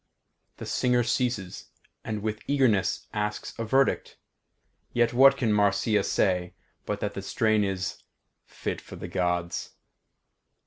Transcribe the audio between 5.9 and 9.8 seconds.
say but that the strain is "fit for the Gods"?